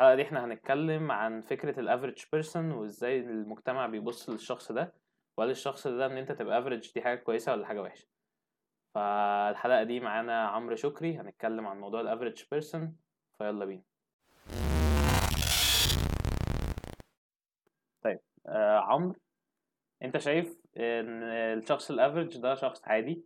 [0.00, 4.92] الحلقة دي إحنا هنتكلم عن فكرة ال average person وازاي المجتمع بيبص للشخص ده
[5.36, 8.06] وهل الشخص ده ان انت تبقى average دي حاجة كويسة ولا حاجة وحشة.
[8.94, 12.96] فالحلقة دي معانا عمرو شكري هنتكلم عن موضوع ال average person
[13.38, 13.82] فيلا بينا.
[18.02, 19.14] طيب آه عمرو
[20.02, 23.24] انت شايف ان الشخص ال average ده شخص عادي؟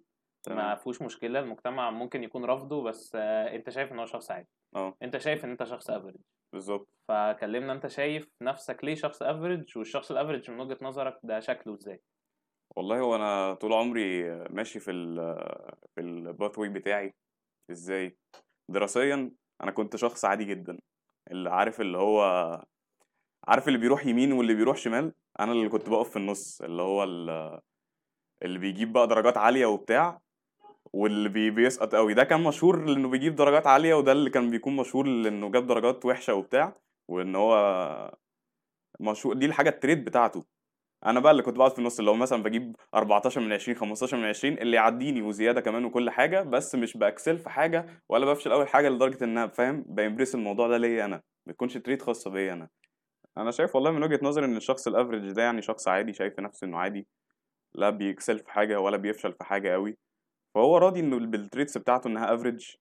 [0.48, 4.48] ما فيهوش مشكلة المجتمع ممكن يكون رافضه بس آه انت شايف ان هو شخص عادي.
[4.76, 4.96] آه.
[5.02, 6.16] انت شايف ان انت شخص average
[6.54, 6.88] بالظبط.
[7.08, 11.74] فكلمنا انت شايف نفسك ليه شخص average والشخص ال average من وجهة نظرك ده شكله
[11.74, 12.02] إزاي؟
[12.76, 15.16] والله هو أنا طول عمري ماشي في ال
[15.94, 17.14] في ال pathway بتاعي.
[17.70, 18.16] إزاي؟
[18.68, 19.30] دراسيا
[19.62, 20.78] أنا كنت شخص عادي جدا.
[21.30, 22.22] اللي عارف اللي هو
[23.48, 26.62] عارف اللي بيروح يمين واللي بيروح شمال؟ أنا اللي كنت بقف في النص.
[26.62, 27.60] اللي هو ال-
[28.42, 30.20] اللي بيجيب بقى درجات عالية وبتاع
[30.94, 32.14] واللي بي بيسقط قوي.
[32.14, 36.04] ده كان مشهور لأنه بيجيب درجات عالية وده اللي كان بيكون مشهور لأنه جاب درجات
[36.04, 36.74] وحشة وبتاع
[37.08, 37.54] وإن هو
[39.00, 40.44] مشهور دي الحاجة ال trait بتاعته.
[41.06, 44.16] أنا بقى اللي كنت بقعد في النص اللي هو مثلا بجيب 14 من 20 15
[44.16, 48.26] من 20 اللي يعديني وزيادة كمان وكل حاجة بس مش ب excel في حاجة ولا
[48.26, 51.16] بفشل اول حاجة لدرجة إن أنا فاهم؟ بي embrace الموضوع ده ليا أنا.
[51.46, 52.68] ما يكونش trait خاصة بيا أنا.
[53.38, 56.40] أنا شايف والله من وجهة نظري إن الشخص ال average ده يعني شخص عادي شايف
[56.40, 57.06] نفسه إنه عادي
[57.74, 59.96] لا بي excel في حاجة ولا بيفشل في حاجة قوي
[60.54, 62.74] فهو راضي إنه بال traits بتاعته إنها average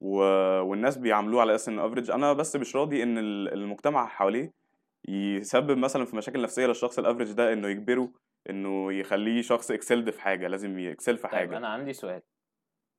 [0.00, 0.16] و...
[0.60, 4.52] والناس بيعاملوه على أساس إنه average أنا بس مش راضي إن ال- المجتمع حواليه
[5.08, 8.12] يسبب مثلا في مشاكل نفسية للشخص ال average ده إنه يجبره
[8.50, 11.56] إنه يخليه شخص excelled في حاجة لازم ي excel في طيب حاجة.
[11.56, 12.22] أنا عندي سؤال.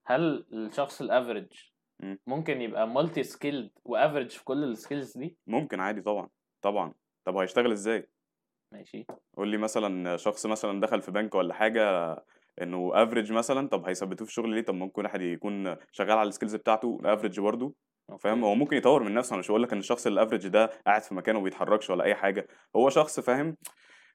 [0.06, 1.48] هل الشخص ال average
[2.00, 2.20] مم.
[2.28, 6.30] ممكن يبقى multi skilled و average في كل ال skills دي؟ ممكن عادي طبعا
[6.62, 6.94] طبعا.
[7.26, 8.10] طب هيشتغل إزاي؟
[8.72, 9.06] ماشي.
[9.38, 12.16] قول لي مثلا شخص مثلا دخل في بنك ولا حاجة
[12.62, 16.33] إنه average مثلا طب هيثبتوه في الشغل ليه؟ طب ممكن واحد يكون شغال على ال
[16.33, 17.74] skills بتاعته average برضه
[18.20, 20.66] فاهم؟ هو ممكن يطور من نفسه أنا مش بقول لك إن الشخص ال average ده
[20.86, 22.48] قاعد في مكانه وما بيتحركش ولا أي حاجة.
[22.76, 23.58] هو شخص فاهم؟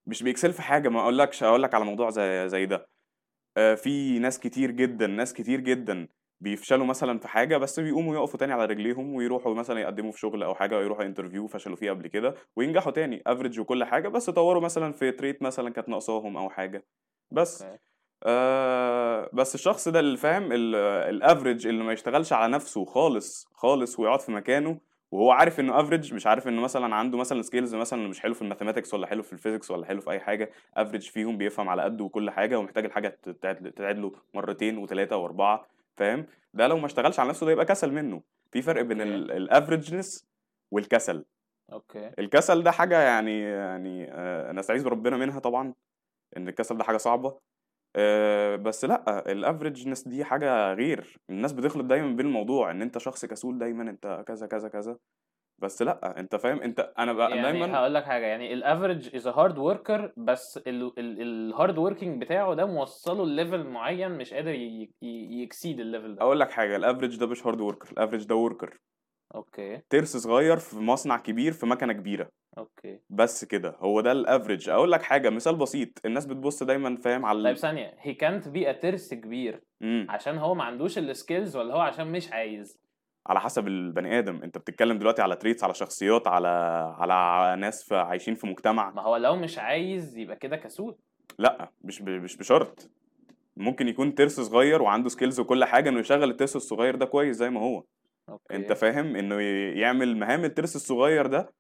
[0.07, 2.89] مش بي excel في حاجة ما أقولكش أقول لك على موضوع زي زي ده.
[3.57, 6.09] آه، في ناس كتير جدا ناس كتير جدا
[6.41, 10.43] بيفشلوا مثلا في حاجة بس بيقوموا يقفوا تاني على رجليهم ويروحوا مثلا يقدموا في شغل
[10.43, 14.63] أو حاجة ويروحوا interview فشلوا فيه قبل كده وينجحوا تاني average وكل حاجة بس طوروا
[14.63, 16.85] مثلا في trait مثلا كانت ناقصاهم أو حاجة.
[17.31, 17.63] بس.
[17.63, 17.94] okay.
[18.23, 23.99] آه بس الشخص ده اللي فاهم ال average اللي ما يشتغلش على نفسه خالص خالص
[23.99, 24.81] ويقعد في مكانه
[25.11, 28.43] وهو عارف إنه average مش عارف إنه مثلا عنده مثلا skills مثلا مش حلو في
[28.43, 31.69] ال mathematics ولا حلو في ال physics ولا حلو في أي حاجة average فيهم بيفهم
[31.69, 35.67] على قده وكل حاجة ومحتاج الحاجة تتعد له مرتين وثلاثه وأربعة
[35.97, 38.23] فاهم؟ ده لو ما اشتغلش على نفسه ده يبقى كسل منه.
[38.51, 40.27] في فرق بين ال averageness
[40.71, 41.25] والكسل.
[41.73, 42.11] okay.
[42.19, 45.75] الكسل ده حاجة يعني يعني آه، نستعيذ بربنا منها طبعا
[46.37, 47.39] إن الكسل ده حاجة صعبة.
[47.97, 51.17] آه، بس لأ ال averageness دي حاجة غير.
[51.31, 54.97] الناس بتخلط دايما بين الموضوع إن أنت شخص كسول دايما أنت كذا كذا كذا.
[55.59, 59.15] بس لأ أنت فاهم؟ أنت أنا بقى يعني دايما هقول لك حاجة يعني ال average
[59.17, 64.55] is hard worker بس ال hard working بتاعه ده موصله ل level معين مش قادر
[65.03, 66.23] ي exceed ال level ده.
[66.23, 68.79] أقول لك حاجة ال average ده مش hard worker ال average ده worker
[69.35, 69.81] okay.
[69.91, 72.29] ترس صغير في مصنع كبير في مكنة كبيرة.
[72.59, 72.99] okay.
[73.11, 74.69] بس كده هو ده ال average.
[74.69, 77.95] أقول لك حاجة مثال بسيط الناس بتبص دايما فاهم على طيب ثانية.
[77.99, 80.07] هي كانت بي ترس كبير مم.
[80.11, 82.79] عشان هو ما عندوش ال skills ولا هو عشان مش عايز؟
[83.27, 84.43] على حسب البني آدم.
[84.43, 86.49] أنت بتتكلم دلوقتي على traits على شخصيات على
[86.99, 88.91] على ناس في عايشين في مجتمع.
[88.91, 90.97] ما هو لو مش عايز يبقى كده كسول.
[91.39, 92.09] لا مش ب...
[92.09, 92.91] مش بشرط.
[93.57, 97.51] ممكن يكون ترس صغير وعنده skills وكل حاجة إنه يشغل الترس الصغير ده كويس زي
[97.51, 97.85] ما هو.
[98.29, 98.57] okay.
[98.57, 99.41] انت فاهم؟ إنه
[99.81, 101.53] يعمل مهام الترس الصغير ده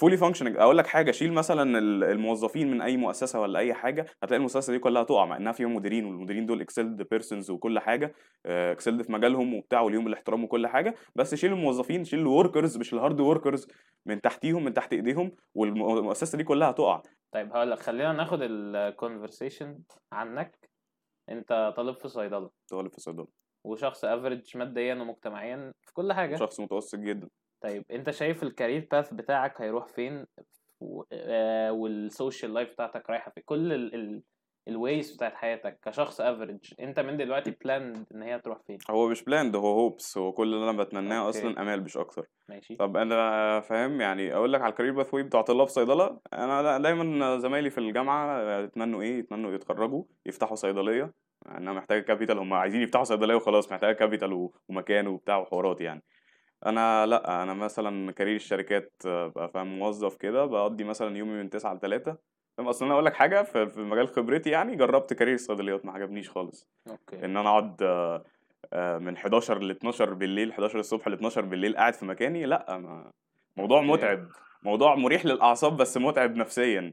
[0.00, 4.06] fully functioning أقول لك حاجة شيل مثلا ال- الموظفين من أي مؤسسة ولا أي حاجة
[4.22, 8.14] هتلاقي المؤسسة دي كلها تقع مع إنها فيهم مديرين والمديرين دول excelled persons وكل حاجة
[8.46, 12.92] excelled في مجالهم وبتاع وليهم الاحترام وكل حاجة بس شيل الموظفين شيل ال workers مش
[12.94, 13.68] ال hard workers
[14.06, 17.02] من تحتيهم من تحت إيديهم والمؤسسة دي كلها هتقع
[17.32, 19.78] طيب هقول لك خلينا ناخد ال conversation
[20.12, 20.70] عنك.
[21.28, 22.50] أنت طالب في صيدلة.
[22.70, 23.26] طالب في صيدلة.
[23.64, 26.36] وشخص average ماديا ومجتمعيا في كل حاجة.
[26.36, 27.28] شخص متوسط جدا.
[27.60, 30.26] طيب أنت شايف ال career path بتاعك هيروح فين؟
[31.12, 34.22] آه، وال social life بتاعتك رايحة في كل ال ال
[34.68, 39.08] ال ways بتاعت حياتك كشخص average أنت من دلوقتي plan إن هي تروح فين؟ هو
[39.08, 41.28] مش planned هو hopes هو كل اللي أنا بتمناه.
[41.28, 42.26] أصلا أمال مش أكتر.
[42.48, 42.76] ماشي.
[42.76, 46.78] طب أنا فاهم يعني أقول لك على ال career path بتاع طلاب صيدلة أنا دا-
[46.78, 51.12] دايما زمايلي في الجامعة يتمنوا إيه؟ يتمنوا يتخرجوا يفتحوا صيدلية
[51.58, 56.02] إنها محتاجة capital هم عايزين يفتحوا صيدلية وخلاص محتاجة capital ومكان وبتاع وحوارات يعني.
[56.66, 61.74] أنا لأ أنا مثلا career الشركات بقى فاهم موظف كده بقضي مثلا يومي من 9
[61.74, 62.16] ل 3
[62.56, 66.30] فاهم؟ أصلا أنا أقول لك حاجة في مجال خبرتي يعني جربت career الصيدليات ما عجبنيش
[66.30, 66.68] خالص.
[66.90, 67.24] okay.
[67.24, 67.82] إن أنا أقعد
[68.72, 72.78] آه، من 11 ل 12 بالليل 11 الصبح ل 12 بالليل قاعد في مكاني لأ
[72.78, 73.12] ما
[73.56, 73.90] موضوع okay.
[73.92, 74.28] متعب.
[74.62, 76.92] موضوع مريح للأعصاب بس متعب نفسيا.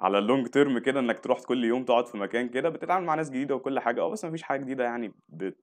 [0.00, 3.14] على ال long term كده إنك تروح كل يوم تقعد في مكان كده بتتعامل مع
[3.14, 4.00] ناس جديدة وكل حاجة.
[4.00, 5.58] آه بس مفيش حاجة جديدة يعني بت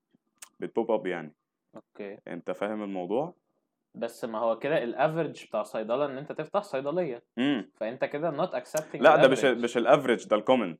[0.60, 1.36] بت pop up يعني.
[1.76, 2.18] okay.
[2.28, 3.36] أنت فاهم الموضوع؟
[3.96, 7.24] بس ما هو كده ال average بتاع صيدلة إن أنت تفتح صيدلية.
[7.38, 9.44] امم فأنت كده not accepting لا ده مش.
[9.44, 10.78] مش ال average ده ال common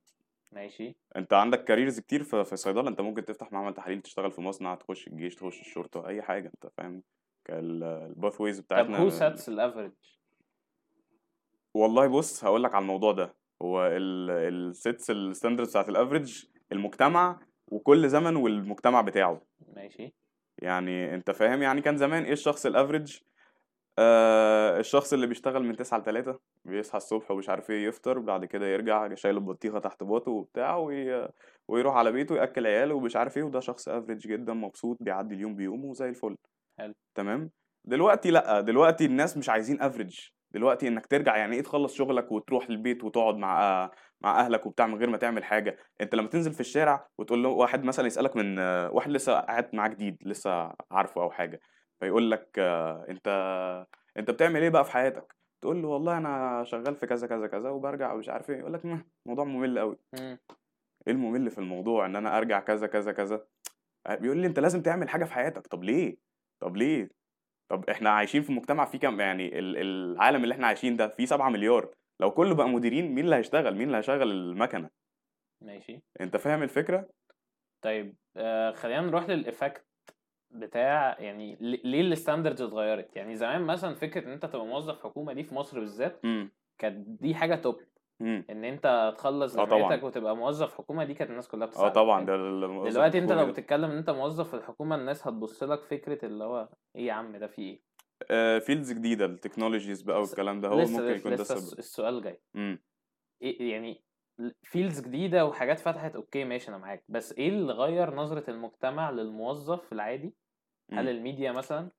[0.52, 0.96] ماشي.
[1.16, 2.88] أنت عندك careers كتير في في صيدلة.
[2.88, 6.72] أنت ممكن تفتح معمل تحاليل تشتغل في مصنع تخش الجيش تخش الشرطة أي حاجة أنت
[6.76, 7.02] فاهم؟
[7.50, 9.92] ال pathways طب بتاعتنا who sets الافرج
[11.74, 13.34] والله بص هقول لك على الموضوع ده.
[13.62, 19.40] هو ال sets ال standards بتاعت ال average المجتمع وكل زمن والمجتمع بتاعه.
[19.76, 20.14] ماشي.
[20.62, 23.18] يعني انت فاهم يعني كان زمان إيه الشخص ال average
[23.98, 28.44] آه الشخص اللي بيشتغل من 9 ل 3 بيصحى الصبح ومش عارف إيه يفطر بعد
[28.44, 31.28] كده يرجع شايل البطيخة تحت باطه وبتاع وي...
[31.68, 35.54] ويروح على بيته يأكل عياله ومش عارف إيه وده شخص average جدا مبسوط بيعدي اليوم
[35.54, 36.36] بيومه وزي الفل.
[36.78, 36.94] حلو.
[37.14, 37.50] تمام؟
[37.84, 40.20] دلوقتي لأ دلوقتي الناس مش عايزين افريج
[40.56, 44.94] دلوقتي إنك ترجع يعني إيه تخلص شغلك وتروح البيت وتقعد مع مع أهلك وبتاع من
[44.94, 48.58] غير ما تعمل حاجة؟ أنت لما تنزل في الشارع وتقول له واحد مثلا يسألك من
[48.88, 51.60] واحد لسه قاعد معاه جديد لسه عارفه أو حاجة
[52.00, 52.58] فيقول لك
[53.08, 53.28] أنت
[54.18, 57.70] أنت بتعمل إيه بقى في حياتك؟ تقول له والله أنا شغال في كذا كذا كذا
[57.70, 59.98] وبرجع ومش عارف إيه يقول لك "مم، موضوع ممل قوي.
[61.06, 63.46] إيه الممل في الموضوع؟ إن أنا أرجع كذا كذا كذا.
[64.10, 65.66] بيقول لي أنت لازم تعمل حاجة في حياتك.
[65.66, 66.16] طب ليه؟
[66.60, 67.10] طب ليه؟
[67.68, 71.24] طب إحنا عايشين في مجتمع فيه كام؟ يعني ال- العالم اللي إحنا عايشين ده فيه
[71.26, 71.94] 7 مليار.
[72.20, 74.90] لو كله بقى مديرين مين اللي هيشتغل؟ مين اللي هيشغل المكنة؟
[75.64, 76.00] ماشي.
[76.20, 77.08] أنت فاهم الفكرة؟
[77.84, 79.86] طيب آه خلينا نروح لل effect
[80.50, 85.02] بتاع يعني ل- ليه ال standards اتغيرت؟ يعني زمان مثلا فكرة إن أنت تبقى موظف
[85.02, 87.80] حكومة دي في مصر بالذات امم كانت دي حاجة top
[88.20, 89.64] امم إن أنت تخلص آه.
[89.66, 92.36] جامعتك وتبقى موظف حكومة دي كانت الناس كلها آه بتساعدك طبعا؟ ده
[92.90, 93.50] دلوقتي أنت لو ده.
[93.50, 97.36] بتتكلم إن أنت موظف في الحكومة الناس هتبص لك فكرة اللي هو إيه يا عم
[97.36, 97.82] ده في إيه؟
[98.30, 100.68] آه fields جديدة ال technologies بقى والكلام ده.
[100.68, 101.78] هو لسه ممكن لسه, يكون ده لسه السبب.
[101.78, 102.42] السؤال جاي.
[102.56, 102.82] امم
[103.42, 104.02] إيه يعني
[104.62, 107.04] fields جديدة وحاجات فتحت okay ماشي أنا معاك.
[107.08, 110.34] بس إيه اللي غير نظرة المجتمع للموظف العادي؟
[110.92, 111.08] هل مم.
[111.08, 111.90] الميديا مثلا؟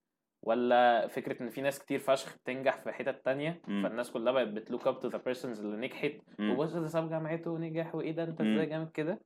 [0.47, 3.83] ولا فكرة إن في ناس كتير فشخ بتنجح في حتت تانية مم.
[3.83, 6.51] فالناس كلها بقت بت look up to the persons اللي نجحت مم.
[6.51, 8.51] وبص ده ساب جامعته ونجح وإيه ده أنت مم.
[8.53, 9.19] إزاي جامد كده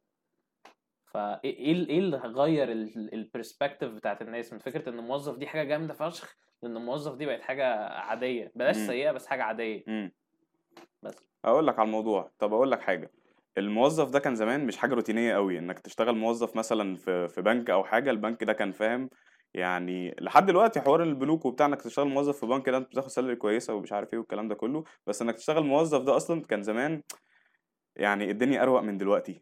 [1.05, 2.71] فايه إيه ال- إيه اللي غير
[3.13, 7.25] ال perspective بتاعت الناس من فكرة إن الموظف دي حاجة جامدة فشخ لأن الموظف دي
[7.25, 8.87] بقت حاجة عادية بلاش مم.
[8.87, 10.11] سيئة بس حاجة عادية امم
[11.03, 11.15] بس
[11.45, 13.11] أقول لك على الموضوع طب أقول لك حاجة
[13.57, 17.69] الموظف ده كان زمان مش حاجة روتينية قوي إنك تشتغل موظف مثلا في في بنك
[17.69, 19.09] أو حاجة البنك ده كان فاهم
[19.53, 23.35] يعني لحد دلوقتي حوار البنوك وبتاع إنك تشتغل موظف في بنك ده أنت بتاخد salary
[23.35, 27.01] كويسه ومش عارف إيه والكلام ده كله بس إنك تشتغل موظف ده أصلا كان زمان
[27.95, 29.41] يعني الدنيا أروق من دلوقتي.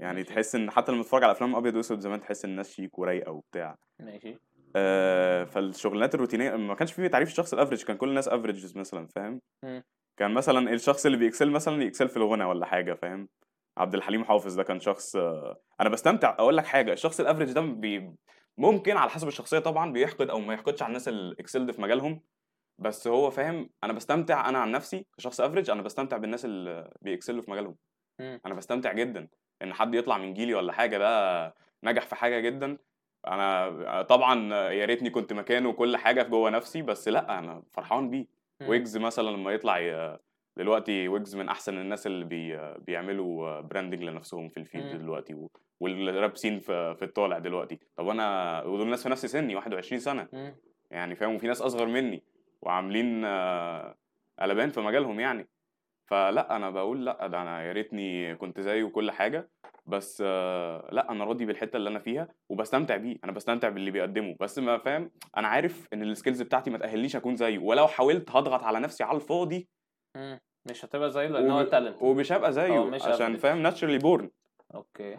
[0.00, 0.28] يعني ماشي.
[0.28, 3.32] تحس إن حتى لما تتفرج على أفلام أبيض وأسود زمان تحس إن الناس شيك ورايقة
[3.32, 3.76] وبتاع.
[4.00, 4.38] ماشي.
[4.76, 9.06] آه فالشغلانات الروتينية ما كانش فيه تعريف الشخص ال average كان كل الناس averages مثلا
[9.06, 9.40] فاهم.
[10.16, 13.28] كان مثلا الشخص اللي بي excel مثلا ي excel في الغنى ولا حاجة فاهم؟
[13.78, 16.30] عبد الحليم حافظ ده كان شخص آه، أنا بستمتع.
[16.38, 18.12] أقول لك حاجة الشخص ال average ده بي
[18.58, 22.20] ممكن على حسب الشخصية طبعا بيحقد أو ما يحقدش على الناس اللي excelled في مجالهم
[22.78, 27.12] بس هو فاهم أنا بستمتع أنا عن نفسي كشخص average أنا بستمتع بالناس اللي بي
[27.12, 27.76] excel وا في مجالهم.
[28.46, 29.28] أنا بستمتع جدا
[29.62, 32.78] إن حد يطلع من جيلي ولا حاجة ده نجح في حاجة جدا
[33.26, 38.26] أنا طبعا يا ريتني كنت مكانه وكل حاجة جوه نفسي بس لأ أنا فرحان بيه.
[38.68, 39.78] ويجز مثلا لما يطلع.
[40.58, 42.74] دلوقتي ويجز من أحسن الناس اللي بي...
[42.78, 44.98] بيعملوا branding لنفسهم في ال field مم.
[45.02, 45.50] دلوقتي و...
[45.80, 46.94] وال rap scene في...
[46.94, 47.78] في الطالع دلوقتي.
[47.96, 50.28] طب أنا ودول ناس في نفس سني 21 سنة.
[50.32, 50.56] مم.
[50.90, 52.22] يعني فاهم؟ وفي ناس أصغر مني
[52.62, 53.94] وعاملين آه،
[54.38, 55.48] قلبان في مجالهم يعني.
[56.06, 59.50] فلا أنا بقول لا ده أنا يا ريتني كنت زيه وكل حاجة
[59.86, 63.16] بس آه، لا أنا راضي بالحتة اللي أنا فيها وبستمتع بيه.
[63.24, 64.36] أنا بستمتع باللي بيقدمه.
[64.40, 68.30] بس ما فاهم؟ أنا عارف إن ال skills بتاعتي ما تأهلنيش أكون زيه ولو حاولت
[68.30, 69.68] هضغط على نفسي على الفاضي.
[70.66, 73.40] مش هتبقى زيه لأن هو وب- talent ومش هبقى زيه مش عشان average.
[73.40, 74.30] فاهم naturally born
[74.74, 75.16] okay.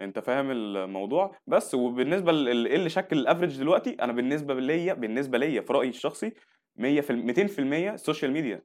[0.00, 4.94] انت فاهم الموضوع؟ بس وبالنسبة ل- إيه اللي شكل ال average دلوقتي؟ أنا بالنسبة ليا
[4.94, 6.32] بالنسبة ليا في رأيي الشخصي
[6.76, 8.62] 100 في 200% ال social media.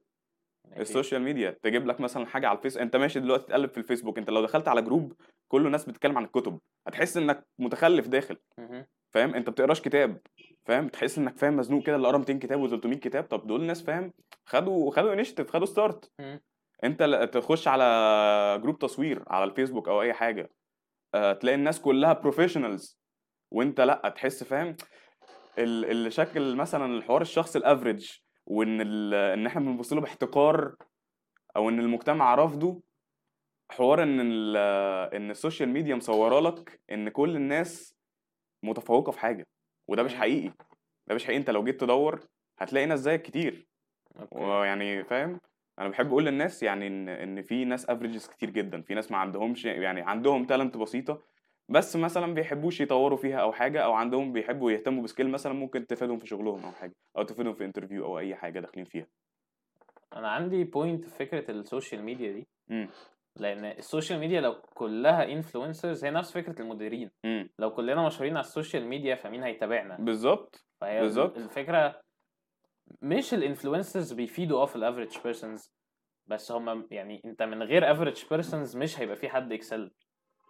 [0.76, 1.50] ال social media.
[1.62, 4.68] تجيب لك مثلا حاجة على الفيس أنت ماشي دلوقتي تقلب في الفيسبوك أنت لو دخلت
[4.68, 5.12] على group
[5.48, 6.58] كله ناس بتتكلم عن الكتب.
[6.86, 8.36] هتحس إنك متخلف داخل.
[9.12, 10.20] فاهم؟ أنت بتقراش كتاب
[10.66, 13.24] فاهم؟ تحس إنك فاهم مزنوق كده اللي قرأ 200 كتاب و300 كتاب.
[13.24, 14.12] طب دول ناس فاهم؟
[14.46, 16.12] خدوا خدوا initiative خدوا start.
[16.84, 17.84] أنت تخش على
[18.62, 20.50] group تصوير على الفيسبوك أو أي حاجة.
[21.14, 22.98] آه تلاقي الناس كلها professionals
[23.50, 24.76] وأنت لا تحس فاهم؟
[25.58, 28.10] ال- اللي شكل مثلا الحوار الشخص ال average
[28.46, 28.80] وإن
[29.14, 30.74] إن إحنا بنبص له باحتقار
[31.56, 32.82] أو إن المجتمع رافضه.
[33.70, 34.56] حوار إن ال-
[35.14, 37.94] إن ال social media مصورة لك إن كل الناس
[38.62, 39.46] متفوقة في حاجة
[39.88, 40.18] وده مش مم.
[40.18, 40.52] حقيقي.
[41.06, 41.38] ده مش حقيقي.
[41.38, 42.20] أنت لو جيت تدور
[42.58, 43.66] هتلاقي ناس زيك كتير.
[44.30, 45.40] ويعني فاهم؟
[45.78, 48.82] أنا بحب أقول للناس يعني إن إن في ناس averages كتير جدا.
[48.82, 51.22] في ناس ما عندهمش يعني عندهم talent بسيطة
[51.68, 55.86] بس مثلا بيحبوش يطوروا فيها أو حاجة أو عندهم بيحبوا يهتموا ب skill مثلا ممكن
[55.86, 59.06] تفيدهم في شغلهم أو حاجة أو تفيدهم في interview أو أي حاجة داخلين فيها.
[60.12, 62.46] أنا عندي point في فكرة ال social media دي.
[63.36, 67.10] لأن ال social media لو كلها influencers هي نفس فكرة المديرين.
[67.24, 70.66] امم لو كلنا مشهورين على ال social media فمين هيتابعنا؟ بالظبط.
[70.80, 71.36] بالظبط.
[71.38, 72.00] الفكرة
[73.02, 75.72] مش ال influencers بيفيدوا آه في ال average persons
[76.26, 79.90] بس هم يعني انت من غير average persons مش هيبقى في حد excel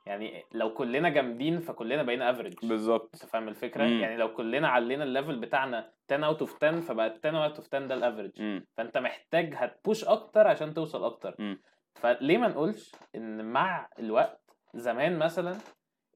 [0.07, 3.11] يعني لو كلنا جامدين فكلنا بقينا average بالظبط.
[3.15, 4.01] أنت فاهم الفكرة؟ مم.
[4.01, 7.67] يعني لو كلنا علينا ال level بتاعنا 10 out of 10 فبقى 10 out of
[7.75, 11.35] 10 ده ال average فانت محتاج هت push أكتر عشان توصل أكتر.
[11.39, 11.63] مم.
[11.95, 15.59] فليه ما نقولش إن مع الوقت زمان مثلا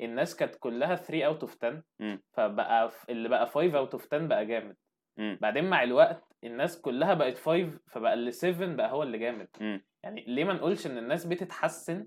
[0.01, 2.23] الناس كانت كلها 3 out of 10 مم.
[2.33, 4.77] فبقى اللي بقى 5 out of 10 بقى جامد.
[5.19, 9.49] امم بعدين مع الوقت الناس كلها بقت 5 فبقى اللي 7 بقى هو اللي جامد.
[9.61, 12.07] امم يعني ليه ما نقولش إن الناس بتتحسن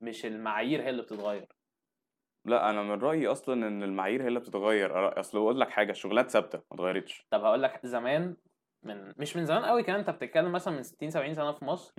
[0.00, 1.46] مش المعايير هي اللي بتتغير؟
[2.44, 5.20] لا أنا من رأيي أصلا إن المعايير هي اللي بتتغير.
[5.20, 7.26] أصل بقول لك حاجة الشغلات ثابتة ما اتغيرتش.
[7.30, 8.36] طب هقول لك زمان
[8.82, 11.94] من مش من زمان قوي كمان انت بتتكلم مثلا من 60 70 سنة في مصر.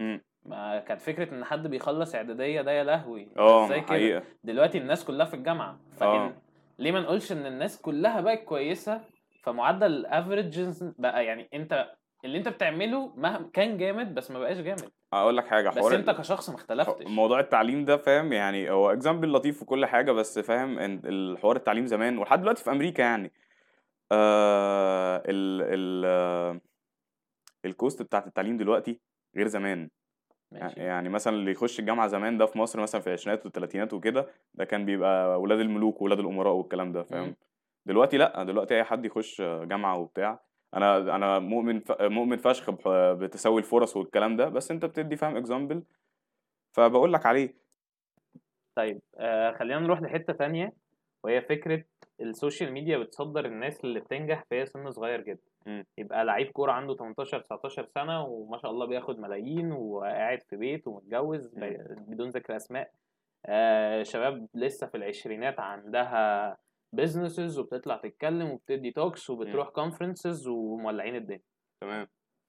[0.46, 3.28] ما كانت فكرة إن حد بيخلص إعدادية ده يا لهوي.
[3.38, 4.24] آه إزاي كده؟ حقيقة.
[4.44, 5.70] دلوقتي الناس كلها في الجامعة.
[5.72, 5.96] آه.
[5.96, 6.34] فإن
[6.80, 9.02] ليه ما نقولش إن الناس كلها بقت كويسة؟
[9.44, 11.92] فمعدل الافريجز بقى يعني أنت
[12.26, 14.90] اللي أنت بتعمله مهما كان جامد بس ما بقاش جامد.
[15.14, 17.08] أقول لك حاجة بس حوار أنت كشخص ما اختلفتش.
[17.08, 21.86] موضوع التعليم ده فاهم يعني هو example لطيف وكل حاجة بس فاهم إن الحوار التعليم
[21.86, 23.32] زمان ولحد دلوقتي في أمريكا يعني.
[24.12, 26.60] آه ال ال آه،
[27.66, 29.00] ال cost بتاعت التعليم دلوقتي
[29.36, 29.90] غير زمان.
[30.52, 30.80] ماشي.
[30.80, 34.66] يعني مثلا اللي يخش الجامعة زمان ده في مصر مثلا في العشرينات والثلاثينات وكده ده
[34.66, 37.04] كان بيبقى ولاد الملوك وولاد الأمراء والكلام ده.
[37.04, 37.36] فاهم؟
[37.86, 42.02] دلوقتي لأ دلوقتي أي حد يخش جامعة وبتاع أنا أنا مؤمن ف...
[42.02, 42.70] مؤمن فشخ
[43.14, 45.84] بتساوي الفرص والكلام ده بس أنت بتدي فاهم example
[46.76, 47.56] فبقول لك عليه.
[48.76, 50.74] طيب آه خلينا نروح لحتة تانية
[51.24, 51.84] وهي فكرة
[52.22, 55.51] السوشيال ميديا بتصدر الناس اللي بتنجح في سن صغير جدا.
[55.66, 55.86] مم.
[55.98, 60.88] يبقى لعيب كورة عنده 18 19 سنة وما شاء الله بياخد ملايين وقاعد في بيت
[60.88, 61.78] ومتجوز مم.
[62.08, 62.92] بدون ذكر أسماء.
[63.46, 66.58] آه شباب لسه في العشرينات عندها
[66.94, 71.42] businesses وبتطلع تتكلم وبتدي talks وبتروح conferences ومولعين الدنيا.
[71.82, 72.08] تمام.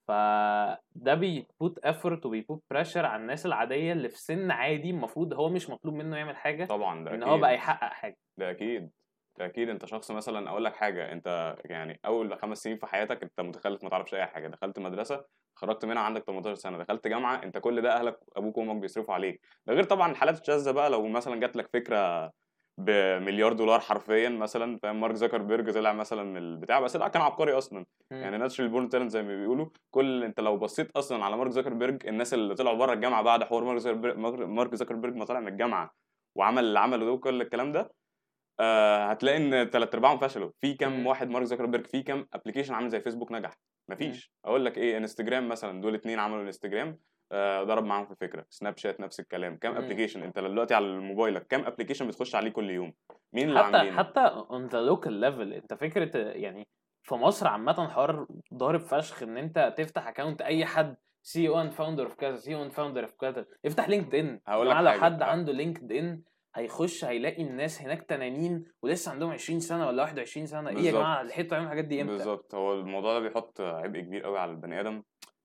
[0.09, 5.35] فده بي put effort وبي put pressure على الناس العادية اللي في سن عادي المفروض
[5.35, 8.16] هو مش مطلوب منه يعمل حاجة طبعا ده إن أكيد هو بقى يحقق حاجة.
[8.38, 8.90] ده أكيد.
[9.41, 13.41] أكيد أنت شخص مثلا أقول لك حاجة أنت يعني أول خمس سنين في حياتك أنت
[13.41, 14.49] متخلف ما تعرفش أي حاجة.
[14.49, 15.25] دخلت مدرسة
[15.55, 16.79] خرجت منها عندك 18 سنة.
[16.79, 19.41] دخلت جامعة أنت كل ده أهلك أبوك وأمك بيصرفوا عليك.
[19.67, 22.33] ده غير طبعا الحالات الشاذة بقى لو مثلا جات لك فكرة
[22.79, 27.53] بمليار دولار حرفيا مثلا فاهم؟ مارك زكربيرج طلع مثلا من البتاع بس لا كان عبقري
[27.53, 27.85] أصلا.
[28.11, 32.07] يعني natural born talent زي ما بيقولوا كل أنت لو بصيت أصلا على مارك زكربيرج
[32.07, 35.95] الناس اللي طلعوا بره الجامعة بعد حوار مارك زكربيرج مارك زكربيرج ما طلع من الجامعة
[36.35, 37.93] وعمل اللي عمله ده وكل الكلام ده
[38.62, 40.50] آه هتلاقي إن ثلاث أرباعهم فشلوا.
[40.61, 41.07] في كام.
[41.07, 43.52] واحد مارك زكربيرج في كام application عامل زي فيسبوك نجح؟
[43.88, 44.33] مفيش.
[44.45, 46.99] أقول لك إيه انستجرام مثلا دول اتنين عملوا الانستجرام
[47.33, 48.47] آه ضرب معاهم في فكرة.
[48.50, 49.57] سناب شات نفس الكلام.
[49.57, 49.76] كام.
[49.76, 52.92] application أنت دلوقتي على موبايلك كام application بتخش عليه كل يوم؟
[53.33, 56.69] مين اللي حتى عاملينه؟ حتى اون ذا لوكال level أنت فكرة يعني
[57.02, 62.05] في مصر عامة حوار ضارب فشخ إن أنت تفتح account أي حد CEO and founder
[62.05, 63.47] of كذا CEO and founder of كذا.
[63.66, 64.90] افتح لينكد ان هقول لك لو.
[64.90, 66.23] حد ه- عنده لينكد ان
[66.54, 70.71] هيخش هيلاقي الناس هناك تنانين ولسه عندهم 20 سنة ولا 21 سنة.
[70.71, 70.92] إيه يا.
[70.92, 72.54] جماعة لحقتوا تعملوا الحاجات دي إمتى؟ بالظبط.
[72.54, 75.02] هو الموضوع ده بيحط عبء كبير قوي على البني آدم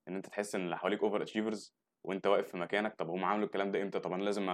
[0.08, 1.74] إن أنت تحس إن اللي حواليك over achievers
[2.06, 2.96] وأنت واقف في مكانك.
[2.96, 4.50] طب هم عملوا الكلام ده إمتى؟ طب أنا لازم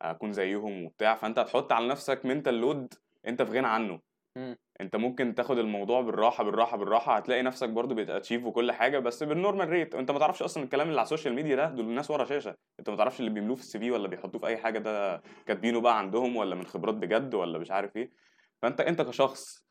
[0.00, 1.14] أكون زيهم وبتاع.
[1.14, 2.94] فأنت هتحط على نفسك mental load
[3.26, 4.00] أنت في غنى عنه.
[4.36, 4.56] مم.
[4.80, 9.22] انت ممكن تاخد الموضوع بالراحة بالراحة بالراحة هتلاقي نفسك برضو بت achieve وكل حاجة بس
[9.22, 11.84] بال normal rate انت ما تعرفش أصلا الكلام اللي على ال social media ده دول
[11.84, 12.54] الناس ورا شاشة.
[12.80, 15.80] انت ما تعرفش اللي بيملوه في ال CV ولا بيحطوه في أي حاجة ده كاتبينه
[15.80, 18.10] بقى عندهم ولا من خبرات بجد ولا مش عارف إيه.
[18.62, 19.68] فأنت أنت كشخص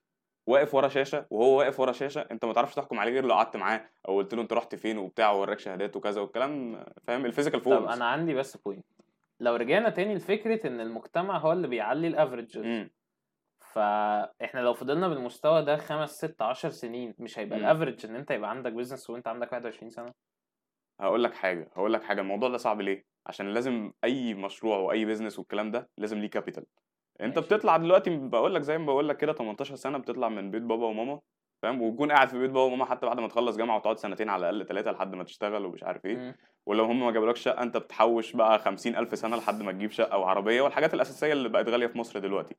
[0.48, 3.58] واقف ورا شاشة وهو واقف ورا شاشة انت ما تعرفش تحكم عليه غير لو قعدت
[3.58, 7.60] معاه أو قلت له أنت رحت فين وبتاع ووراك شهادات وكذا والكلام فاهم؟ ال physical
[7.60, 8.86] طب forms أنا عندي بس point
[9.40, 12.90] لو رجعنا تاني لفكرة إن المجتمع هو اللي بيعلي ال average امم
[13.78, 17.66] فاحنا لو فضلنا بالمستوى ده خمس ست عشر سنين مش هيبقى مم.
[17.66, 20.14] ال average إن أنت يبقى عندك business وأنت عندك 21 سنة
[21.00, 25.06] هقول لك حاجة هقول لك حاجة الموضوع ده صعب ليه عشان لازم أي مشروع واي
[25.06, 26.66] business والكلام ده لازم ليه capital
[27.22, 27.56] أنت ماشي.
[27.56, 30.86] بتطلع دلوقتي بقول لك زي ما بقول لك كده 18 سنة بتطلع من بيت بابا
[30.86, 31.20] وماما
[31.64, 34.50] فاهم وتكون قاعد في بيت بابا وماما حتى بعد ما تخلص جامعة وتقعد سنتين على
[34.50, 36.36] الأقل ثلاثة لحد ما تشتغل ومش عارف إيه.
[36.68, 40.62] ولو هم ما جابولكش شقة أنت بتحوش بقى 50000 سنة لحد ما تجيب شقة وعربيه
[40.62, 42.56] والحاجات الأساسية اللي بقت غالية في مصر دلوقتي.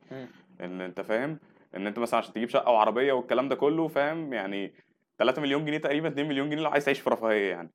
[0.61, 1.39] إن أنت فاهم؟
[1.77, 4.73] إن أنت مثلا عشان تجيب شقة وعربيه والكلام ده كله فاهم؟ يعني
[5.19, 7.71] 3 مليون جنيه تقريبا 2 مليون جنيه لو عايز تعيش في رفاهيه يعني.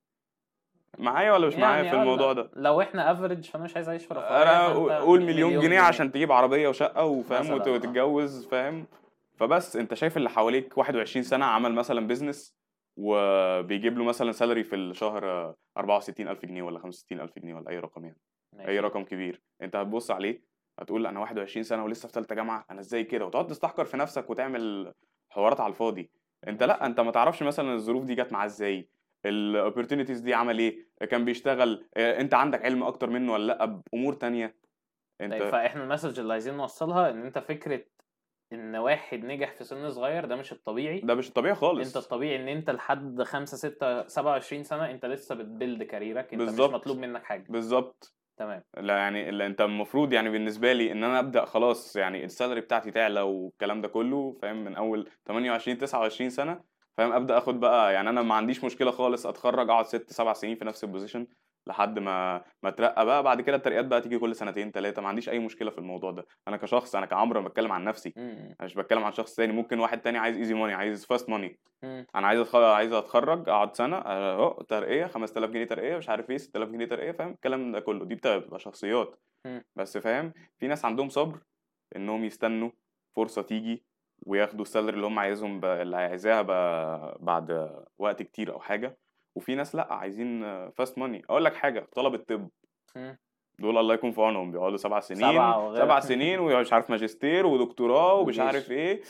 [0.97, 3.89] معايا ولا مش معايا يعني في آه، الموضوع ده؟ لو إحنا average فأنا مش عايز
[3.89, 7.55] اعيش في رفاهيه أنا قول مليون جنيه عشان تجيب عربية وشقة وفاهم آه.
[7.55, 8.85] وتتجوز فاهم؟
[9.35, 12.62] فبس أنت شايف اللي حواليك 21 سنة عمل مثلا business
[12.97, 18.05] وبيجيب له مثلا salary في الشهر آه، 64000 جنيه ولا 65000 جنيه ولا أي رقم
[18.05, 18.19] يعني
[18.53, 18.69] ماشي.
[18.71, 19.41] اي رقم كبير.
[19.61, 20.43] أنت هتبص عليه
[20.79, 24.29] هتقول أنا 21 سنة ولسه في ثالثه جامعة أنا إزاي كده؟ وتقعد تستحقر في نفسك
[24.29, 24.93] وتعمل
[25.29, 26.09] حوارات على الفاضي.
[26.47, 28.89] أنت لأ أنت ما تعرفش مثلا الظروف دي جت معاه إزاي
[29.25, 33.65] ال opportunities دي عمل إيه كان بيشتغل آه، أنت عندك علم أكتر منه ولا لأ؟
[33.65, 34.55] بأمور تانية.
[35.21, 37.83] أنت طيب فإحنا ال message اللي عايزين نوصلها إن أنت فكرة
[38.53, 40.99] إن واحد نجح في سن صغير ده مش الطبيعي.
[40.99, 41.87] ده مش طبيعي خالص.
[41.87, 46.33] أنت الطبيعي إن أنت لحد 5 6 27 سنة أنت لسه بت build career ك
[46.33, 46.69] أنت بالظبط.
[46.69, 47.45] مش مطلوب منك حاجة.
[47.49, 48.13] بالظبط.
[48.37, 48.63] تمام.
[48.77, 52.61] لا يعني اللي أنت المفروض يعني بالنسبة لي إن أنا أبدأ خلاص يعني ال salary
[52.61, 56.61] بتاعتي تعلى والكلام ده كله فاهم؟ من أول 28 29 سنة
[56.97, 60.55] فاهم؟ أبدأ أخد بقى يعني أنا ما عنديش مشكلة خالص أتخرج أقعد ست سبع سنين
[60.55, 61.27] في نفس ال position
[61.67, 63.23] لحد ما ما اترقى بقى.
[63.23, 66.25] بعد كده الترقيات بقى تيجي كل سنتين ثلاثة ما عنديش أي مشكلة في الموضوع ده.
[66.47, 68.13] أنا كشخص أنا كعمرو بتكلم عن نفسي.
[68.17, 69.53] أنا مش بتكلم عن شخص تاني.
[69.53, 72.05] ممكن واحد تاني عايز easy money عايز fast money مم.
[72.15, 76.37] أنا عايز اتخرج عايز أتخرج أقعد سنة أهو ترقية 5000 جنيه ترقية مش عارف إيه
[76.37, 78.05] 6000 جنيه ترقية فاهم؟ الكلام ده كله.
[78.05, 79.15] دي بتبقى شخصيات.
[79.45, 79.63] مم.
[79.75, 81.39] بس فاهم؟ في ناس عندهم صبر
[81.95, 82.71] إنهم يستنوا
[83.15, 83.83] فرصة تيجي
[84.25, 85.65] وياخدوا ال salary اللي هم عايزهم ب...
[85.65, 86.47] اللي عايزاها ب...
[87.25, 88.97] بعد وقت كتير أو حاجة.
[89.35, 92.49] وفي ناس لأ عايزين fast money أقول لك حاجة طلب الطب.
[93.59, 95.23] دول الله يكون في عونهم بيقعدوا سبع سنين
[95.57, 98.39] وغير- سبع سنين ومش عارف ماجستير ودكتوراه ومش.
[98.39, 99.01] عارف إيه.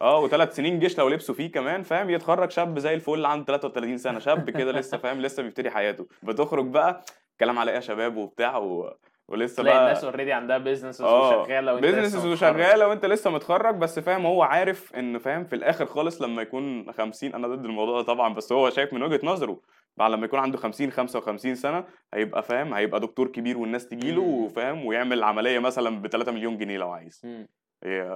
[0.00, 3.98] آه وثلاث سنين جيش لو لبسوا فيه كمان فاهم؟ يتخرج شاب زي الفل عنده 33
[3.98, 6.06] سنة شاب كده لسه فاهم؟ لسه بيبتدي حياته.
[6.22, 7.04] بتخرج بقى
[7.40, 8.94] كلام على إيه يا شباب وبتاع و...
[9.28, 12.24] ولسه تلاقي بقى الناس already عندها business آه وشغالة وانت business.
[12.24, 16.92] وشغالة وانت لسه متخرج بس فاهم هو عارف إن فاهم في الآخر خالص لما يكون
[16.92, 19.60] 50 أنا ضد الموضوع ده طبعا بس هو شايف من وجهة نظره
[19.96, 24.22] بعد لما يكون عنده 50 55 سنة هيبقى فاهم هيبقى دكتور كبير والناس تجي له.
[24.22, 27.22] وفاهم ويعمل عملية مثلا ب 3 مليون جنيه لو عايز.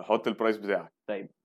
[0.03, 0.93] حط ال price بتاعك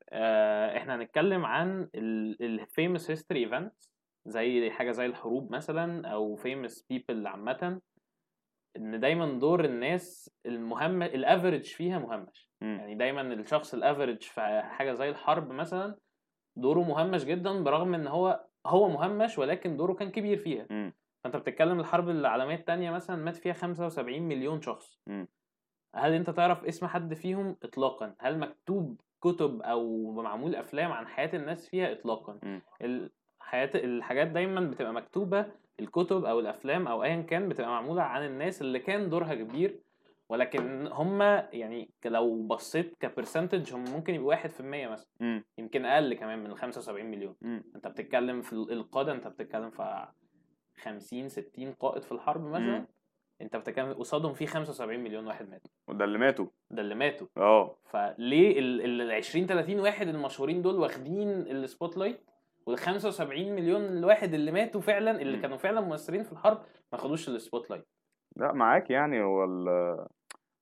[0.10, 3.92] آه، إحنا هنتكلم عن ال famous history events
[4.26, 7.80] زي حاجة زي الحروب مثلا أو famous people عامة
[8.78, 12.78] إن دايما دور الناس المهم ال average فيها مهمش مم.
[12.80, 15.96] يعني دايما الشخص ال average في حاجة زي الحرب مثلا
[16.56, 20.94] دوره مهمش جدا برغم إن هو هو مهمش ولكن دوره كان كبير فيها مم.
[21.24, 25.28] فأنت بتتكلم الحرب العالمية الثانية مثلا مات فيها 75 مليون شخص مم.
[25.96, 31.30] هل أنت تعرف اسم حد فيهم اطلاقا هل مكتوب كتب أو معمول أفلام عن حياة
[31.34, 32.62] الناس فيها اطلاقا مم.
[32.82, 35.46] الحياة الحاجات دايما بتبقى مكتوبة
[35.80, 39.80] الكتب أو الأفلام أو ايا كان بتبقى معمولة عن الناس اللي كان دورها كبير
[40.30, 41.22] ولكن هم
[41.54, 45.44] يعني لو بصيت ك percentage هم ممكن يبقوا 1% مثلا مم.
[45.58, 47.36] يمكن أقل كمان من ال 75 مليون.
[47.42, 47.64] مم.
[47.76, 50.08] أنت بتتكلم في القادة أنت بتتكلم في
[50.82, 52.60] 50 60 قائد في الحرب مثلا.
[52.80, 52.88] مم.
[53.42, 56.46] أنت بتتكلم قصادهم في 75 مليون واحد ماتوا وده اللي ماتوا.
[56.72, 57.28] ده اللي ماتوا.
[57.38, 57.78] آه.
[57.86, 62.24] فليه ال ال 20 30 واحد المشهورين دول واخدين ال spotlight
[62.68, 65.38] وال 75 مليون الواحد اللي ماتوا فعلا اللي.
[65.38, 67.86] كانوا فعلا مؤثرين في الحرب ما خدوش ال spotlight
[68.36, 69.46] لا معاك يعني هو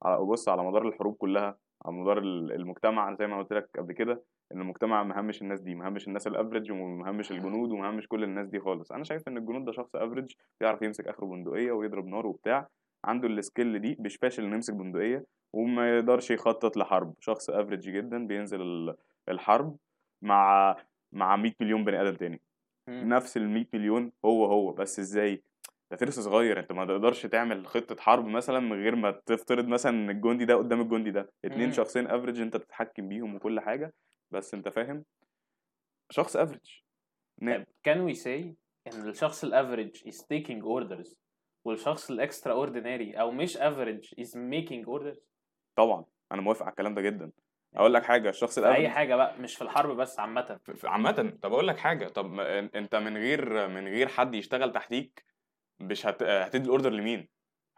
[0.05, 3.93] على- بص على مدار الحروب كلها على مدار ال- المجتمع زي ما قلت لك قبل
[3.93, 8.47] كده إن المجتمع مهمش الناس دي مهمش الناس ال average ومهمش الجنود ومهمش كل الناس
[8.47, 8.91] دي خالص.
[8.91, 12.67] أنا شايف إن الجنود ده شخص average بيعرف يمسك آخره بندقية ويضرب نار وبتاع
[13.05, 17.13] عنده ال skill دي مش فاشل إنه يمسك بندقية وما يقدرش يخطط لحرب.
[17.19, 18.95] شخص average جدا بينزل ال-
[19.29, 19.77] الحرب
[20.21, 20.75] مع
[21.15, 22.41] مع 100 مليون بني آدم تاني.
[22.87, 23.13] مم.
[23.13, 25.43] نفس ال 100 مليون هو هو بس إزاي؟
[25.91, 29.91] ده ترس صغير أنت ما تقدرش تعمل خطة حرب مثلا من غير ما تفترض مثلا
[29.91, 31.31] إن الجندي ده قدام الجندي ده.
[31.45, 31.73] اتنين مم.
[31.73, 33.93] شخصين average أنت بتتحكم بيهم وكل حاجة
[34.31, 35.03] بس أنت فاهم؟
[36.11, 36.79] شخص average
[37.41, 38.55] طيب can we say
[38.93, 41.15] إن الشخص ال average is taking orders
[41.65, 45.19] والشخص ال extraordinary أو مش average is making orders
[45.75, 47.31] طبعا أنا موافق على الكلام ده جدا.
[47.77, 51.53] أقول لك حاجة الشخص في أي حاجة بقى مش في الحرب بس عامة عامة طب
[51.53, 52.39] أقول لك حاجة طب
[52.75, 55.25] أنت من غير من غير حد يشتغل تحتيك
[55.79, 56.23] مش هت...
[56.23, 57.27] هتدي ال order لمين؟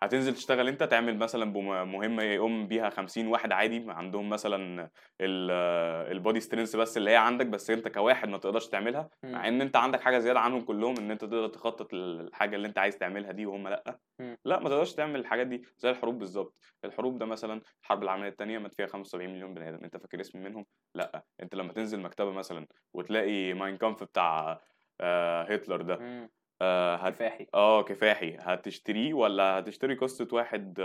[0.02, 1.46] هتنزل تشتغل انت تعمل مثلا
[1.86, 4.90] مهمة يقوم بيها 50 واحد عادي عندهم مثلا
[5.22, 9.48] ال body strength بس اللي هي عندك بس انت كواحد ما تقدرش تعملها مع.
[9.48, 12.98] ان انت عندك حاجة زيادة عنهم كلهم ان انت تقدر تخطط الحاجة اللي انت عايز
[12.98, 14.00] تعملها دي وهم لأ.
[14.46, 16.56] لا ما تقدرش تعمل الحاجات دي زي الحروب بالظبط
[16.86, 20.40] الحروب ده مثلا الحرب العالمية التانية مات فيها 75 مليون بني آدم انت فاكر اسم
[20.44, 24.62] منهم لأ انت لما تنزل مكتبة مثلا وتلاقي ماين كامف بتاع
[25.02, 26.30] آه، هتلر ده.
[26.62, 27.14] آه، هت...
[27.14, 30.80] كفاحي آه كفاحي هتشتريه ولا هتشتري قصة واحد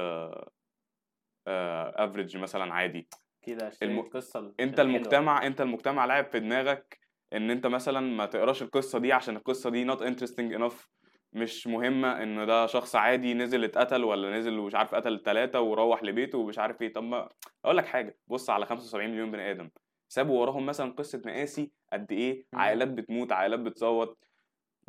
[1.96, 3.08] average مثلا عادي
[3.42, 4.80] كده اشتري الم- القصة ال- انت.
[4.80, 6.98] المجتمع انت المجتمع لعب في دماغك
[7.32, 10.86] إن أنت مثلا ما تقراش القصة دي عشان القصة دي not interesting enough
[11.32, 16.02] مش مهمة إن ده شخص عادي نزل اتقتل ولا نزل ومش عارف قتل ثلاثة وروح
[16.04, 17.28] لبيته ومش عارف إيه طب ما
[17.64, 19.70] أقول لك حاجة بص على 75 مليون بني آدم
[20.08, 22.46] سابوا وراهم مثلا قصة مآسي قد إيه.
[22.54, 24.18] عائلات بتموت عائلات بتصوت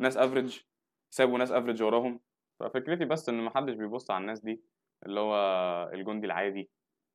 [0.00, 0.60] ناس average
[1.14, 2.20] سابوا ناس average وراهم.
[2.60, 4.62] ففكرتي بس إن محدش بيبص على الناس دي
[5.06, 5.34] اللي هو
[5.94, 6.70] الجندي العادي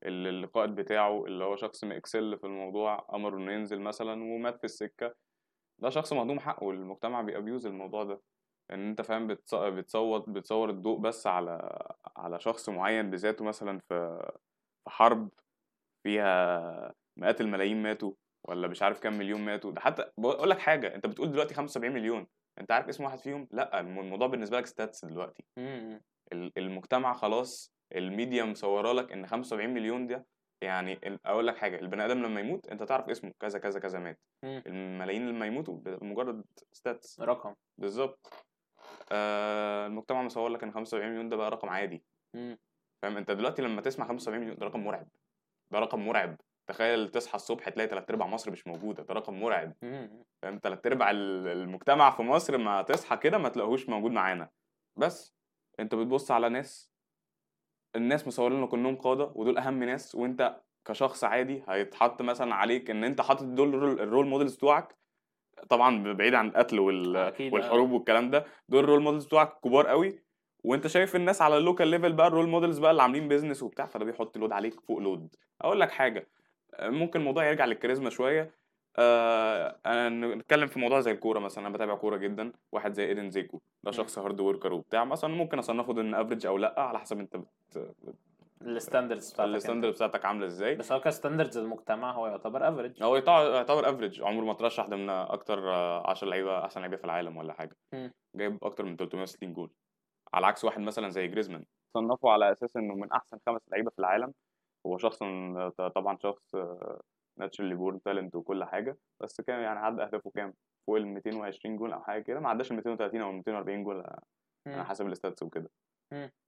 [0.06, 4.64] اللي القائد بتاعه اللي هو شخص مكسل في الموضوع أمر إنه ينزل مثلا ومات في
[4.64, 5.16] السكة.
[5.80, 8.22] ده شخص مهضوم حقه والمجتمع بي abuse الموضوع ده.
[8.72, 11.80] إن أنت فاهم بتص- بتصوت بتصور الضوء بس على
[12.18, 14.20] على شخص معين بذاته مثلا في
[14.84, 15.30] في حرب
[16.04, 18.14] فيها مئات الملايين ماتوا.
[18.50, 19.72] ولا مش عارف كام مليون ماتوا.
[19.72, 22.28] ده حتى بقول لك حاجة أنت بتقول دلوقتي 75 مليون
[22.60, 25.44] أنت عارف اسم واحد فيهم؟ لأ الم- الموضوع بالنسبة لك stats دلوقتي.
[25.58, 26.02] مم.
[26.58, 30.26] المجتمع خلاص الميديا مصورة لك إن 75 مليون ده
[30.64, 34.20] يعني أقول لك حاجة البني آدم لما يموت أنت تعرف اسمه كذا كذا كذا مات.
[34.44, 34.64] مم.
[34.68, 37.22] الملايين لما يموتوا مجرد ستاتس.
[37.22, 37.56] رقم.
[37.78, 38.34] بالظبط.
[39.12, 42.04] آه المجتمع مصور لك إن 75 مليون ده بقى رقم عادي.
[42.36, 42.58] مم.
[43.02, 45.08] فاهم؟ أنت دلوقتي لما تسمع 75 مليون ده رقم مرعب.
[45.72, 46.38] ده رقم مرعب.
[46.70, 49.74] تخيل تصحى الصبح تلاقي تلات أرباع مصر مش موجودة ده رقم مرعب.
[50.42, 54.50] فاهم؟ تلات أرباع ال- المجتمع في مصر ما تصحى كده ما تلاقوهوش موجود معانا.
[54.96, 55.36] بس
[55.80, 56.92] انت بتبص على ناس
[57.96, 63.04] الناس مصورين لك انهم قادة ودول أهم ناس وانت كشخص عادي هيتحط مثلا عليك إن
[63.04, 64.96] انت حاطط دول ال role- models بتوعك.
[65.70, 67.16] طبعا بعيد عن القتل وال...
[67.18, 67.34] آه.
[67.54, 68.46] والحروب والكلام ده.
[68.70, 70.20] دول ال role models بتوعك كبار قوي
[70.64, 73.64] وانت شايف الناس على ال local level بقى ال role models بقى اللي عاملين business
[73.64, 76.28] وبتاع فده بيحط load عليك فوق لود أقول لك حاجة
[76.80, 78.52] ممكن الموضوع يرجع للكاريزما شوية.
[78.98, 83.30] آه أنا نتكلم في موضوع زي الكورة مثلا أنا بتابع كورة جدا واحد زي إيدن
[83.30, 83.62] دزيكو.
[83.84, 85.06] ده شخص hard worker وبتاع.
[85.06, 87.96] مثلا ممكن أصنفه ان average أو لأ على حسب أنت بت...
[88.62, 90.76] ال standards بتاعتك ال standard بتاعتك عاملة إزاي.
[90.76, 95.10] بس هو ك standards المجتمع هو يعتبر average هو يعتبر average عمره ما ترشح ضمن
[95.10, 97.76] أكتر 10 لعيبة أحسن لعيبة في العالم ولا حاجة.
[97.94, 98.14] مم.
[98.36, 99.70] جايب أكتر من 360 جول.
[100.34, 101.64] على عكس واحد مثلا زي جريزمان.
[101.94, 104.34] صنفه على أساس إنه من أحسن خمس لعيبة في العالم.
[104.86, 105.20] هو شخص
[105.96, 106.56] طبعا شخص
[107.40, 110.54] naturally born talent وكل حاجة بس كان يعني عدى أهدافه كام
[110.88, 114.20] فوق ال 220 جول أو حاجة كده ما عداش ال 230 أو 240 جول على
[114.66, 114.84] مم.
[114.84, 115.70] حسب ال stats وكده.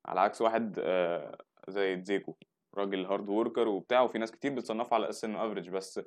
[0.05, 2.35] على عكس واحد آه، زي دزيكو
[2.77, 6.01] راجل hard worker وبتاع وفي ناس كتير بتصنفه على أساس إنه average بس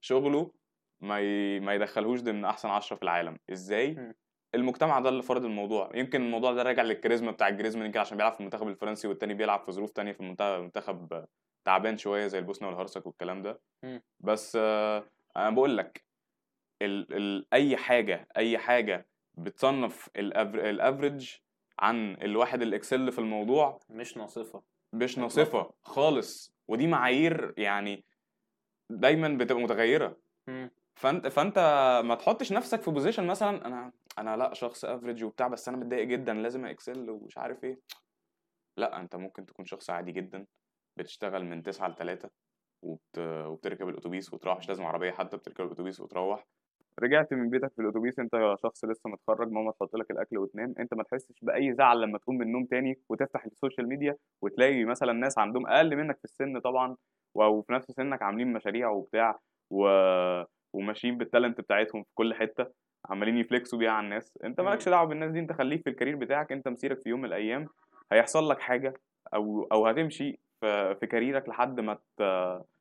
[0.00, 0.52] شغله
[1.00, 1.60] ما ي...
[1.60, 4.14] ما يدخلهوش ضمن أحسن 10 في العالم إزاي.
[4.54, 8.32] المجتمع ده اللي فرض الموضوع يمكن الموضوع ده راجع للكاريزما بتاع جريزمان يمكن عشان بيلعب
[8.32, 11.24] في المنتخب الفرنسي والتاني بيلعب في ظروف تانية في المنتخب منتخب
[11.66, 13.60] تعبان شوية زي البوسنة والهرسك والكلام ده.
[14.20, 15.04] بس آه،
[15.36, 16.04] أنا بقول لك
[16.82, 17.14] ال...
[17.14, 17.46] ال...
[17.52, 20.10] أي حاجة أي حاجة بتصنف.
[20.16, 21.34] ال average
[21.78, 25.18] عن الواحد ال excel في الموضوع مش ناصفة مش.
[25.18, 28.04] ناصفة خالص ودي معايير يعني
[28.90, 30.16] دايما بتبقى متغيرة.
[30.94, 31.58] فأنت فأنت
[32.04, 36.04] ما تحطش نفسك في position مثلا أنا أنا لأ شخص average وبتاع بس أنا متضايق
[36.04, 37.80] جدا لازم excel ومش عارف إيه
[38.76, 40.46] لأ أنت ممكن تكون شخص عادي جدا
[40.96, 42.30] بتشتغل من 9 ل 3
[42.82, 43.18] وبت...
[43.18, 46.46] وبتركب الأتوبيس وتروح مش لازم عربية حتى بتركب الأتوبيس وتروح
[47.02, 50.94] رجعت من بيتك في الأتوبيس أنت شخص لسه متخرج ماما تحط لك الأكل وتنام أنت
[50.94, 55.12] ما تحسش بأي زعل لما تقوم من النوم تاني وتفتح ال social media وتلاقي مثلا
[55.12, 56.96] ناس عندهم أقل منك في السن طبعا
[57.34, 59.38] وفي نفس سنك عاملين مشاريع وبتاع
[59.70, 59.88] و...
[60.74, 62.66] وماشيين بال talent بتاعتهم في كل حتة
[63.10, 64.60] عمالين ي flex وا بيها على الناس أنت.
[64.60, 67.26] مالكش دعوة بالناس دي أنت خليك في ال career بتاعك أنت مسيرك في يوم من
[67.26, 67.68] الأيام
[68.12, 68.94] هيحصل لك حاجة
[69.34, 71.98] أو أو هتمشي في في كاريرك لحد ما.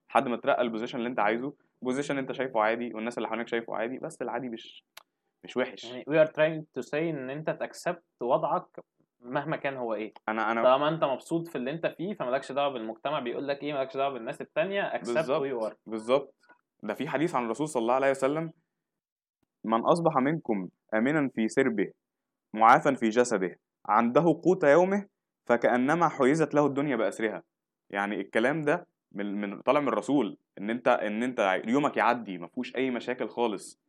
[0.09, 1.53] لحد ما ترقى ال position اللي انت عايزه.
[1.81, 4.83] position انت شايفه عادي والناس اللي حواليك شايفه عادي بس العادي مش
[5.43, 5.83] مش وحش.
[5.83, 8.79] يعني we are trying to say إن أنت ت accept وضعك
[9.21, 10.13] مهما كان هو إيه.
[10.29, 13.73] أنا أنا طالما أنت مبسوط في اللي أنت فيه فمالكش دعوة بالمجتمع بيقول لك إيه
[13.73, 16.35] مالكش دعوة بالناس التانية accept who you بالظبط
[16.83, 18.51] ده في حديث عن الرسول صلى الله عليه وسلم
[19.63, 21.91] من أصبح منكم آمنا في سربه
[22.53, 25.05] معافا في جسده عنده قوت يومه
[25.45, 27.43] فكأنما حيزت له الدنيا بأسرها.
[27.89, 32.48] يعني الكلام ده من من طالع من الرسول إن أنت إن أنت يومك يعدي ما
[32.48, 33.80] فيهوش أي مشاكل خالص.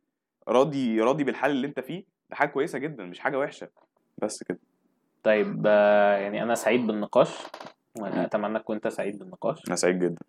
[0.47, 3.69] راضي راضي بالحال اللي أنت فيه ده حاجة كويسة جدا مش حاجة وحشة.
[4.17, 4.59] بس كده.
[5.23, 7.37] طيب آه، يعني أنا سعيد بالنقاش
[7.99, 9.67] وأتمنى تكون أنت سعيد بالنقاش.
[9.67, 10.25] أنا سعيد جدا.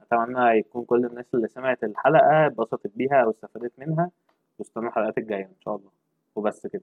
[0.00, 4.10] أتمنى يكون كل الناس اللي سمعت الحلقة اتبسطت بيها أو استفادت منها
[4.58, 5.90] واستنوا الحلقات الجاية إن شاء الله.
[6.34, 6.82] وبس كده.